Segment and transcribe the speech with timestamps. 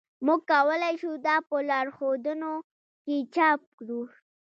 [0.25, 2.51] موږ کولی شو دا په لارښودونو
[3.03, 4.01] کې چاپ کړو